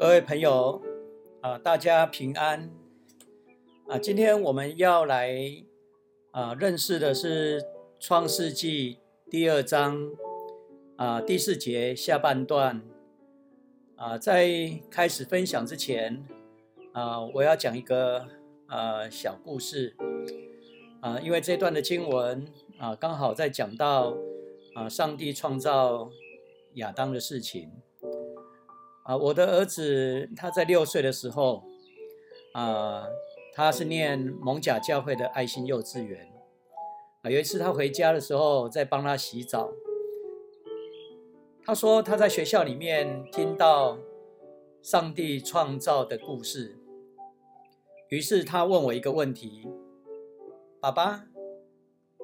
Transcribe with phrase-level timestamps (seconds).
[0.00, 0.80] 各位朋友
[1.42, 2.70] 啊，大家平安
[3.86, 3.98] 啊！
[3.98, 5.36] 今天我们要来
[6.30, 7.60] 啊认识的是
[8.00, 8.94] 《创世纪》
[9.30, 10.10] 第二章
[10.96, 12.80] 啊第四节下半段
[13.96, 14.16] 啊。
[14.16, 16.24] 在开始分享之前
[16.94, 18.26] 啊，我要讲一个
[18.68, 19.94] 呃小故事
[21.02, 22.48] 啊，因为这段的经文
[22.78, 24.16] 啊，刚好在讲到
[24.74, 26.10] 啊上帝创造
[26.76, 27.70] 亚当的事情。
[29.10, 31.64] 啊，我的儿子他在六岁的时候，
[32.52, 33.08] 啊，
[33.52, 36.32] 他是念蒙甲教会的爱心幼稚园。
[37.22, 39.72] 啊，有一次他回家的时候，在帮他洗澡。
[41.64, 43.98] 他说他在学校里面听到
[44.80, 46.78] 上帝创造的故事，
[48.10, 49.66] 于是他问我一个问题：
[50.80, 51.24] 爸爸，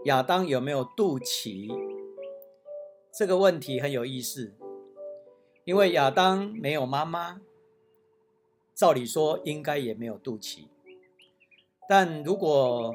[0.04, 1.68] 亚当有没有肚脐？
[3.12, 4.54] 这个问题很有意思。
[5.66, 7.40] 因为亚当没有妈妈，
[8.72, 10.68] 照理说应该也没有肚脐。
[11.88, 12.94] 但如果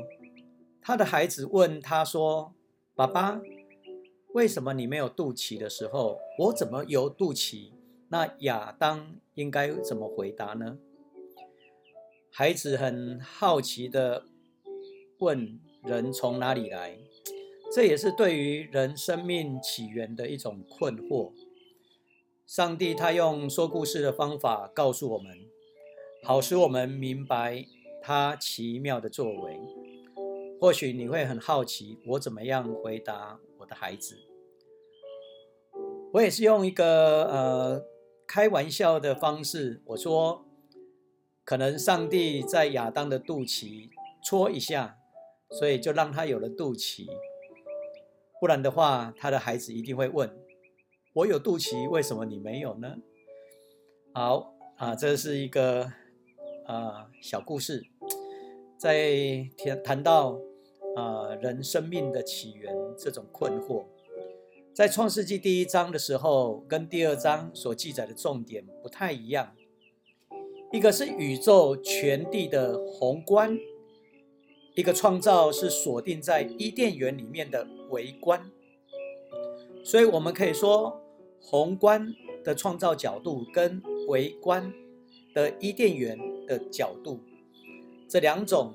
[0.81, 2.53] 他的孩子问他说
[2.95, 3.41] ：“爸爸，
[4.33, 7.73] 为什么你没有肚脐的时候，我怎么有肚脐？”
[8.07, 10.77] 那亚当应该怎么回答呢？
[12.31, 14.23] 孩子很好奇的
[15.19, 16.97] 问：“人从哪里来？”
[17.75, 21.33] 这也是对于人生命起源的一种困惑。
[22.51, 25.31] 上帝他用说故事的方法告诉我们，
[26.21, 27.65] 好使我们明白
[28.01, 29.57] 他奇妙的作为。
[30.59, 34.17] 或许你会很好奇，我怎么样回答我的孩子？
[36.11, 37.85] 我也是用一个呃
[38.27, 40.43] 开玩笑的方式，我说，
[41.45, 43.89] 可能上帝在亚当的肚脐
[44.25, 44.97] 戳一下，
[45.51, 47.07] 所以就让他有了肚脐。
[48.41, 50.29] 不然的话，他的孩子一定会问。
[51.13, 52.95] 我有肚脐，为什么你没有呢？
[54.13, 55.91] 好啊，这是一个
[56.65, 57.85] 啊小故事，
[58.77, 60.39] 在谈谈到
[60.95, 63.83] 啊人生命的起源这种困惑，
[64.73, 69.53] 在创世纪第一章的时候，跟第二章所记载的重点不太一样，
[70.71, 73.59] 一个是宇宙全地的宏观，
[74.75, 78.49] 一个创造是锁定在伊甸园里面的微观。
[79.83, 81.00] 所以，我们可以说，
[81.41, 82.13] 宏观
[82.43, 84.71] 的创造角度跟微观
[85.33, 87.19] 的伊甸园的角度，
[88.07, 88.73] 这两种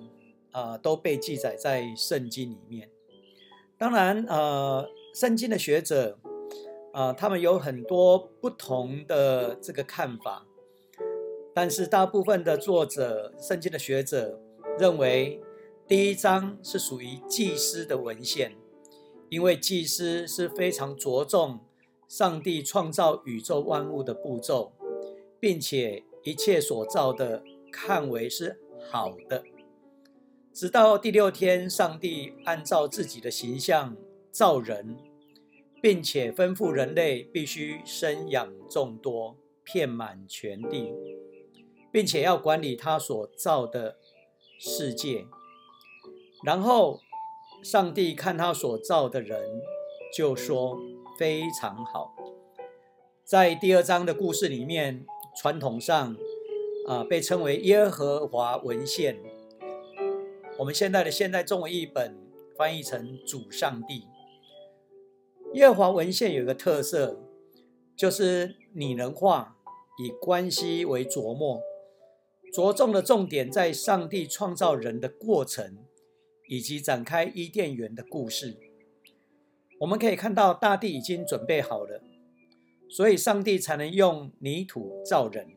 [0.51, 2.91] 啊都被记载在圣经里面。
[3.79, 6.19] 当然，呃，圣经的学者
[6.93, 10.47] 啊，他们有很多不同的这个看法，
[11.55, 14.41] 但是大部分的作者，圣经的学者
[14.79, 15.41] 认为，
[15.87, 18.53] 第一章是属于祭司的文献。
[19.29, 21.59] 因为祭司是非常着重
[22.09, 24.73] 上帝创造宇宙万物的步骤，
[25.41, 29.45] 并且一切所造的看为是好的，
[30.53, 33.97] 直到第六天，上帝按照自己的形象
[34.31, 34.97] 造人，
[35.83, 40.93] 并且吩咐人类必须生养众多，遍满全地，
[41.91, 43.99] 并且要管理他所造的
[44.59, 45.27] 世界，
[46.45, 47.01] 然后。
[47.63, 49.41] 上帝看他所造的人，
[50.15, 50.79] 就说
[51.19, 52.15] 非常好。
[53.25, 55.05] 在第二章的故事里面，
[55.37, 56.17] 传统上
[56.87, 59.19] 啊被称为耶和华文献。
[60.59, 62.17] 我们现在的现代中文译本
[62.57, 64.07] 翻译成主上帝。
[65.55, 67.19] 耶和华文献有一个特色，
[67.97, 69.57] 就是拟人化，
[70.03, 71.61] 以关系为琢磨，
[72.53, 75.79] 着重的重点在上帝创造人的过程。
[76.49, 78.57] 以及展开伊甸园的故事，
[79.81, 82.03] 我们可以看到大地已经准备好了，
[82.89, 85.49] 所以上帝才能用泥土造人。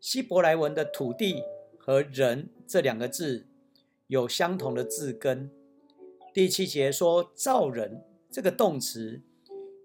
[0.00, 1.42] 希伯来文的土地
[1.76, 3.46] 和人这两个字
[4.06, 5.50] 有相同的字根。
[6.32, 9.22] 第七节说造人这个动词，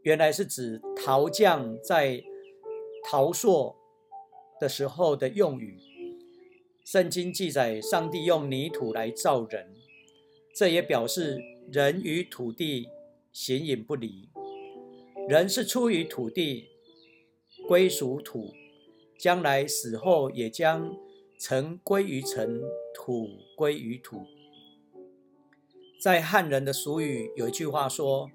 [0.03, 2.23] 原来是指陶匠在
[3.09, 3.75] 陶塑
[4.59, 5.79] 的时候的用语。
[6.85, 9.73] 圣经记载，上帝用泥土来造人，
[10.53, 11.41] 这也表示
[11.71, 12.89] 人与土地
[13.33, 14.29] 形影不离。
[15.27, 16.67] 人是出于土地，
[17.67, 18.53] 归属土，
[19.17, 20.95] 将来死后也将
[21.39, 22.61] 尘归于尘，
[22.93, 23.27] 土
[23.57, 24.21] 归于土。
[25.99, 28.29] 在汉人的俗语有一句话说：“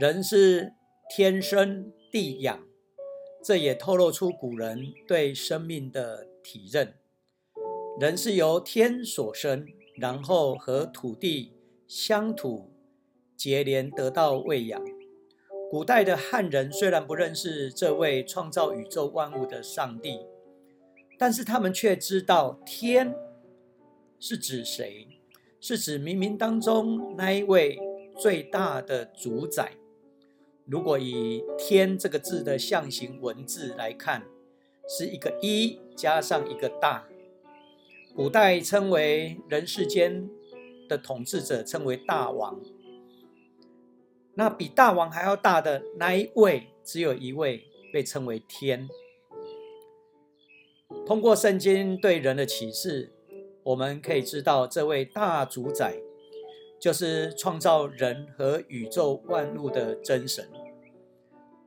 [0.00, 0.72] 人是
[1.14, 2.66] 天生地养”，
[3.44, 6.94] 这也透露出古人对生命的体认。
[8.00, 9.66] 人是由天所生，
[9.96, 11.52] 然后和土地
[11.86, 12.70] 相土
[13.44, 14.82] 结连，得到喂养。
[15.70, 20.20] 古代的汉人虽然不认识这位创造宇宙万物的上帝，
[21.18, 23.14] 但是他们却知道天
[24.18, 25.06] 是指谁，
[25.60, 27.78] 是指冥冥当中那一位
[28.18, 29.72] 最大的主宰。
[30.64, 34.24] 如果以“天”这个字的象形文字来看，
[34.88, 37.06] 是一个一加上一个大。
[38.16, 40.30] 古代称为人世间
[40.88, 42.58] 的统治者称为大王。
[44.36, 48.88] 那比大王还要大的那一位，只有一位，被称为天。
[51.06, 53.12] 通过圣经对人的启示，
[53.62, 55.98] 我们可以知道，这位大主宰
[56.80, 60.50] 就是创造人和宇宙万物的真神。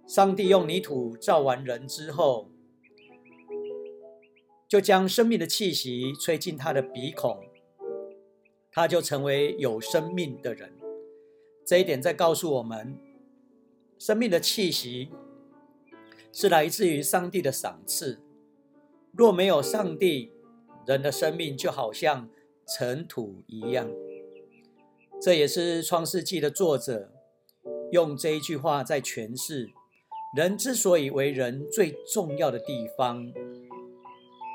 [0.05, 2.49] 上帝用泥土造完人之后，
[4.67, 7.39] 就将生命的气息吹进他的鼻孔，
[8.71, 10.73] 他就成为有生命的人。
[11.67, 12.97] 这一点在告诉我们，
[13.99, 15.09] 生命的气息
[16.31, 18.21] 是来自于上帝的赏赐。
[19.11, 20.31] 若没有上帝，
[20.85, 22.29] 人的生命就好像
[22.65, 23.91] 尘土一样。
[25.21, 27.11] 这也是创世纪的作者
[27.91, 29.69] 用这一句话在诠释：
[30.37, 33.29] 人之所以为人，最重要的地方，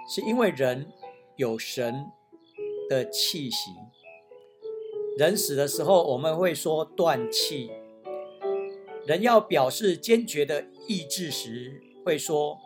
[0.08, 0.90] 是因为人
[1.36, 2.06] 有神
[2.88, 3.70] 的气息。
[5.18, 7.68] 人死的时候，我们会说断气；
[9.06, 12.58] 人要表示坚决的意志时，会说：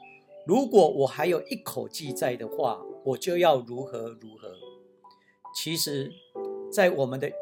[0.47, 4.55] 如果我还有一口气在的话，我就要如何如何。
[5.57, 6.13] 其实，
[6.71, 7.33] 在我们的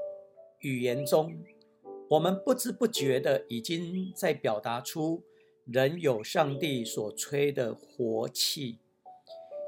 [0.60, 1.36] 语言中，
[2.08, 5.22] 我们不知不觉的已经在表达出
[5.66, 8.78] 人有上帝所吹的活气，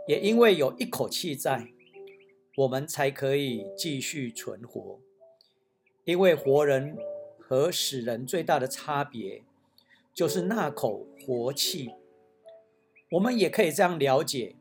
[0.09, 1.69] 也因为有一口气在，
[2.57, 4.99] 我们才可以继续存活。
[6.07, 6.97] 因为活人
[7.37, 9.43] 和死人最大的差别，
[10.15, 11.91] 就是那口活气。
[13.11, 14.55] 我们也可以这样了解：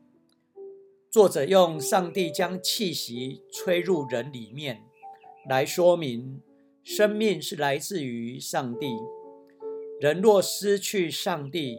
[1.08, 4.82] 作者用上帝将气息吹入人里面，
[5.48, 6.42] 来说明
[6.82, 8.96] 生命是来自于上帝。
[10.00, 11.78] 人若失去上帝，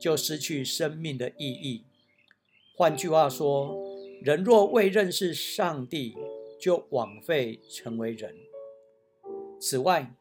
[0.00, 1.84] 就失去生命的意义。
[2.76, 3.78] 换句话说，
[4.20, 6.16] 人若未认识上帝，
[6.60, 8.34] 就枉费成为人。
[9.58, 10.12] 此外，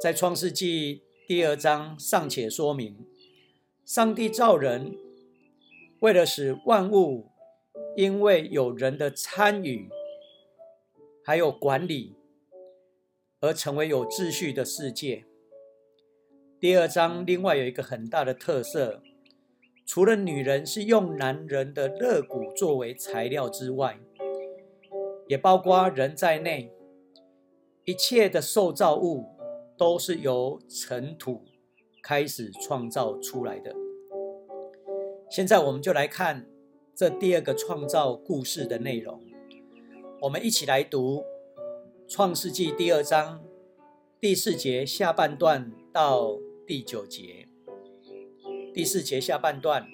[0.00, 2.96] 在创世纪第二章尚且说明，
[3.84, 4.96] 上帝造人，
[5.98, 7.26] 为了使万物
[7.96, 9.88] 因为有人的参与，
[11.24, 12.14] 还有管理，
[13.40, 15.24] 而成为有秩序的世界。
[16.60, 19.02] 第二章另外有一个很大的特色，
[19.84, 23.98] 除了女人是用男人的肋骨作为材料之外，
[25.26, 26.72] 也包括人在内。
[27.84, 29.24] 一切的受造物
[29.76, 31.42] 都是由尘土
[32.02, 33.74] 开始创造出来的。
[35.30, 36.46] 现在我们就来看
[36.94, 39.22] 这第二个创造故事的内容。
[40.20, 41.18] 我们一起来读
[42.06, 43.42] 《创世纪》第二章
[44.20, 46.36] 第四节下半段到
[46.66, 47.48] 第九节。
[48.74, 49.86] 第四节下半段，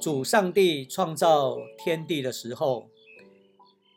[0.00, 2.88] 主上帝创造天地的时候。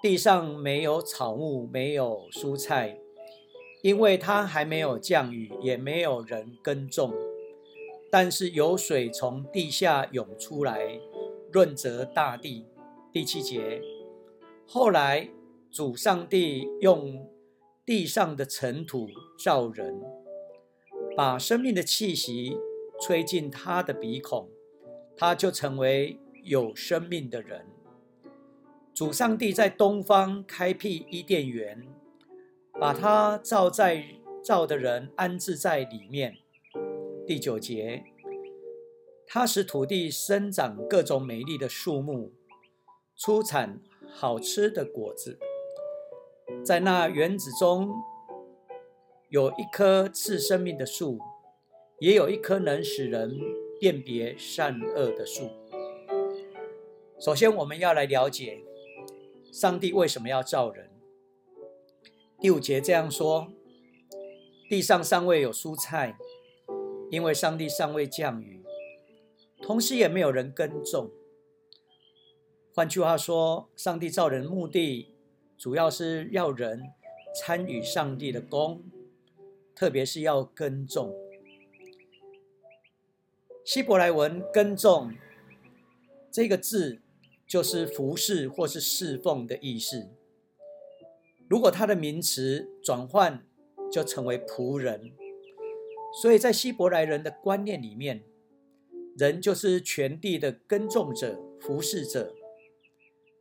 [0.01, 2.97] 地上没有草木，没有蔬菜，
[3.83, 7.13] 因为它还没有降雨，也没有人耕种。
[8.09, 10.99] 但是有水从地下涌出来，
[11.51, 12.65] 润泽大地。
[13.13, 13.81] 第七节，
[14.65, 15.29] 后来
[15.69, 17.29] 主上帝用
[17.85, 20.01] 地上的尘土造人，
[21.15, 22.57] 把生命的气息
[22.99, 24.49] 吹进他的鼻孔，
[25.15, 27.67] 他就成为有生命的人。
[28.93, 31.87] 主上帝在东方开辟伊甸园，
[32.73, 34.03] 把他造在
[34.43, 36.37] 造的人安置在里面。
[37.25, 38.03] 第九节，
[39.25, 42.33] 他使土地生长各种美丽的树木，
[43.15, 43.79] 出产
[44.09, 45.39] 好吃的果子。
[46.63, 47.89] 在那园子中，
[49.29, 51.17] 有一棵赐生命的树，
[51.99, 53.39] 也有一棵能使人
[53.79, 55.49] 辨别善恶的树。
[57.17, 58.61] 首先，我们要来了解。
[59.51, 60.89] 上帝为什么要造人？
[62.39, 63.51] 第五节这样说：
[64.69, 66.17] 地上尚未有蔬菜，
[67.09, 68.63] 因为上帝尚未降雨，
[69.61, 71.11] 同时也没有人耕种。
[72.73, 75.13] 换句话说，上帝造人目的
[75.57, 76.83] 主要是要人
[77.35, 78.81] 参与上帝的工，
[79.75, 81.13] 特别是要耕种。
[83.65, 85.13] 希伯来文“耕种”
[86.31, 87.01] 这个字。
[87.51, 90.07] 就是服侍或是侍奉的意思。
[91.49, 93.45] 如果它的名词转换，
[93.91, 95.11] 就成为仆人。
[96.21, 98.23] 所以在希伯来人的观念里面，
[99.17, 102.33] 人就是全地的耕种者、服侍者，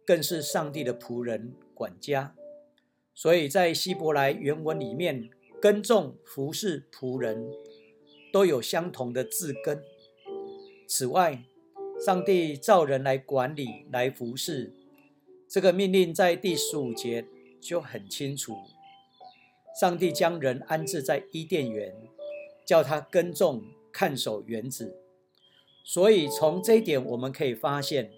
[0.04, 2.34] 更是上帝的仆人、管家。
[3.14, 5.30] 所以在希伯来原文里面，
[5.62, 7.48] 耕种、服侍、仆人
[8.32, 9.80] 都有相同的字根。
[10.88, 11.44] 此外，
[12.00, 14.72] 上帝造人来管理、来服侍，
[15.46, 17.26] 这个命令在第十五节
[17.60, 18.56] 就很清楚。
[19.78, 21.94] 上帝将人安置在伊甸园，
[22.64, 24.96] 叫他耕种、看守园子。
[25.84, 28.10] 所以从这一点我们可以发现，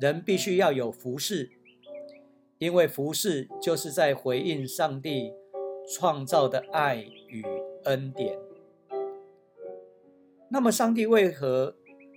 [0.00, 1.50] 人必须要有服侍，
[2.56, 5.34] 因为服侍就是在回应上帝
[5.94, 6.96] 创造的爱
[7.28, 7.44] 与
[7.84, 8.38] 恩典。
[10.48, 11.76] 那么，上帝为何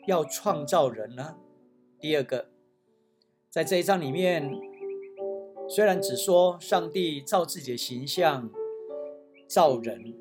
[0.09, 1.37] 要创造人呢？
[1.99, 2.49] 第二个，
[3.47, 4.59] 在这一章里面，
[5.69, 8.49] 虽然只说上帝照自己的形象
[9.47, 10.15] 造人，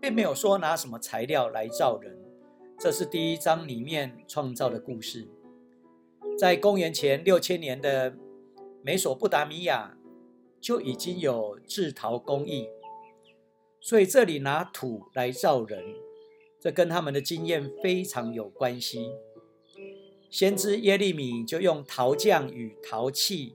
[0.00, 2.18] 并没有说拿什么材料来造人。
[2.76, 5.28] 这是第一章里面创造的故事。
[6.36, 8.16] 在公元前六千年的
[8.82, 9.96] 美索不达米亚
[10.60, 12.68] 就已经有制陶工艺，
[13.80, 15.84] 所以这里拿土来造人。
[16.64, 19.10] 这跟他们的经验非常有关系。
[20.30, 23.54] 先知耶利米就用陶匠与陶器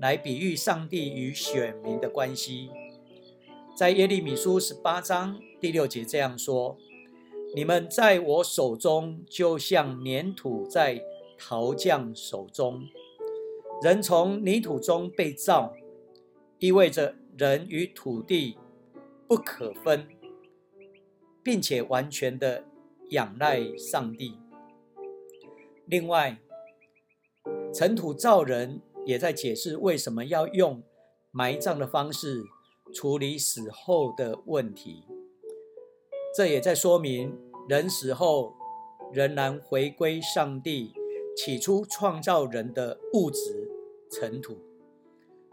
[0.00, 2.70] 来比喻上帝与选民的关系。
[3.76, 6.76] 在耶利米书十八章第六节这样说
[7.54, 11.00] ：“你们在我手中，就像粘土在
[11.38, 12.82] 陶匠手中。
[13.80, 15.72] 人从泥土中被造，
[16.58, 18.56] 意味着人与土地
[19.28, 20.08] 不可分。”
[21.44, 22.64] 并且完全的
[23.10, 24.38] 仰赖上帝。
[25.84, 26.38] 另外，
[27.72, 30.82] 尘土造人也在解释为什么要用
[31.30, 32.42] 埋葬的方式
[32.94, 35.04] 处理死后的问题。
[36.34, 38.54] 这也在说明人死后
[39.12, 40.94] 仍然回归上帝
[41.36, 43.70] 起初创造人的物质
[44.10, 44.56] 尘土。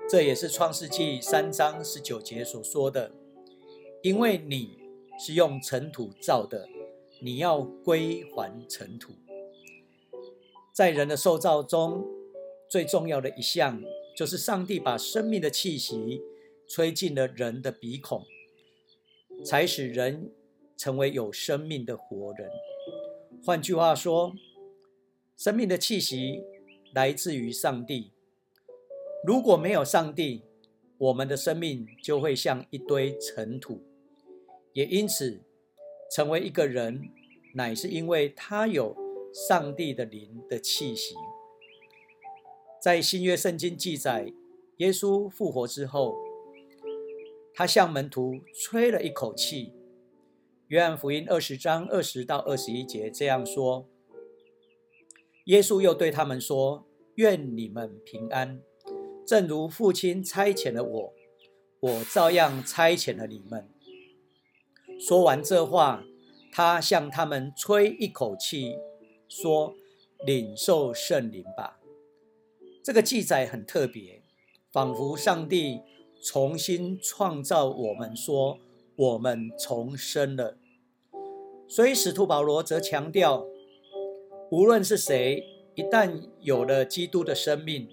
[0.09, 3.11] 这也是创世纪三章十九节所说的，
[4.01, 4.80] 因为你。
[5.19, 6.67] 是用尘土造的，
[7.19, 9.13] 你要归还尘土。
[10.73, 12.05] 在人的受造中，
[12.69, 13.83] 最重要的一项
[14.15, 16.21] 就是上帝把生命的气息
[16.67, 18.25] 吹进了人的鼻孔，
[19.45, 20.31] 才使人
[20.77, 22.49] 成为有生命的活人。
[23.45, 24.33] 换句话说，
[25.35, 26.41] 生命的气息
[26.93, 28.11] 来自于上帝。
[29.25, 30.43] 如果没有上帝，
[30.97, 33.83] 我们的生命就会像一堆尘土。
[34.73, 35.41] 也因此，
[36.11, 37.09] 成为一个人，
[37.55, 38.95] 乃是因为他有
[39.33, 41.15] 上帝的灵的气息。
[42.81, 44.33] 在新约圣经记载，
[44.77, 46.15] 耶稣复活之后，
[47.53, 49.73] 他向门徒吹了一口气。
[50.67, 53.89] 约翰福音二十章二十到二十一节这样说：
[55.45, 58.61] 耶稣又对他们说：“愿你们平安，
[59.27, 61.13] 正如父亲差遣了我，
[61.81, 63.69] 我照样差遣了你们。”
[65.07, 66.03] 说完这话，
[66.51, 68.75] 他向他们吹一口气，
[69.27, 69.73] 说
[70.23, 71.79] ：“领受圣灵吧。”
[72.85, 74.21] 这个记载很特别，
[74.71, 75.79] 仿佛上帝
[76.21, 78.59] 重新创造我们，说
[78.95, 80.59] 我们重生了。
[81.67, 83.47] 所以使徒保罗则强调，
[84.51, 85.43] 无论是谁，
[85.73, 87.89] 一旦有了基督的生命，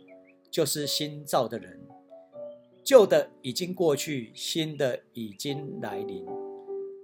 [0.50, 1.80] 就是新造的人，
[2.84, 6.26] 旧的已经过去，新的已经来临。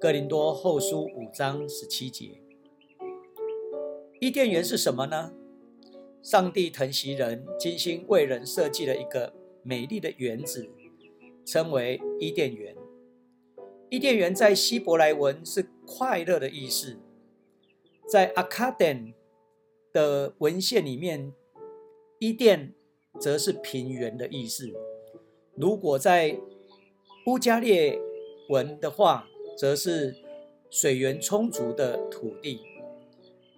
[0.04, 2.42] 哥林多后书五章十七节，
[4.20, 5.32] 伊甸园是什么呢？
[6.22, 9.32] 上帝疼惜人，精心为人设计了一个
[9.62, 10.68] 美丽的园子，
[11.46, 12.76] 称为伊甸园。
[13.88, 16.98] 伊甸园在希伯来文是快乐的意思，
[18.06, 19.14] 在阿卡登
[19.90, 21.32] 的文献里面，
[22.18, 22.74] 伊甸
[23.18, 24.70] 则是平原的意思。
[25.56, 26.38] 如果在
[27.24, 27.98] 乌加列
[28.50, 30.16] 文的话，则是
[30.70, 32.60] 水源充足的土地。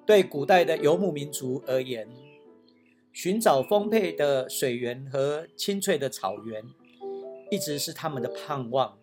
[0.07, 2.09] 对古代的游牧民族而言，
[3.13, 6.63] 寻找丰沛的水源和清脆的草原，
[7.51, 8.99] 一直是他们的盼望。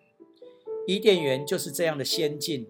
[0.87, 2.67] 伊甸园就是这样的仙境，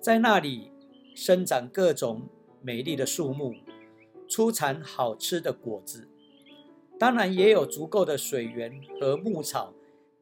[0.00, 0.70] 在那里
[1.14, 2.28] 生长各种
[2.60, 3.54] 美丽的树木，
[4.28, 6.08] 出产好吃的果子，
[6.98, 9.72] 当然也有足够的水源和牧草，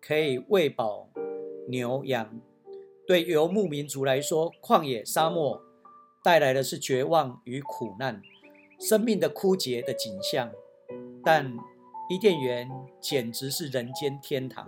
[0.01, 1.09] 可以喂饱
[1.69, 2.41] 牛羊。
[3.07, 5.63] 对游牧民族来说，旷野沙漠
[6.25, 8.21] 带来的是绝望与苦难，
[8.81, 10.51] 生命的枯竭的景象。
[11.25, 11.57] 但
[12.11, 12.69] 伊甸园
[13.01, 14.67] 简直是人间天堂，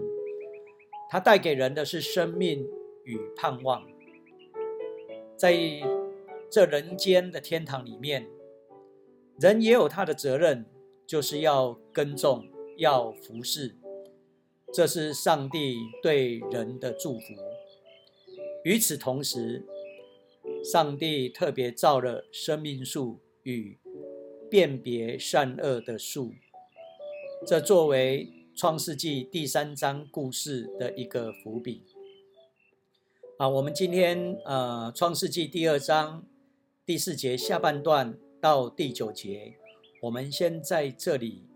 [1.10, 2.64] 它带给人的是生命
[3.04, 3.84] 与盼望。
[5.36, 5.56] 在
[6.50, 8.28] 这人间的天堂里面，
[9.38, 10.64] 人也有他的责任，
[11.06, 13.76] 就是要耕种，要服侍。
[14.72, 17.34] 这是上帝对人的祝福。
[18.64, 19.64] 与此同时，
[20.64, 23.78] 上帝特别造了生命树与
[24.50, 26.34] 辨别善恶的树，
[27.46, 31.84] 这作为创世纪第三章故事的一个伏笔。
[33.38, 36.26] 啊，我们今天呃，创世纪第二章
[36.84, 39.56] 第四节下半段到第九节，
[40.02, 41.46] 我们先在这里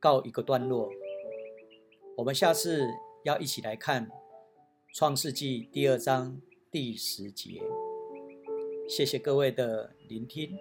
[0.00, 0.88] 告一个段落。
[2.16, 2.88] 我们下次
[3.24, 4.06] 要一起来看
[4.98, 6.40] 《创世纪》第二章
[6.72, 7.62] 第十节。
[8.88, 10.58] 谢谢各位的聆听。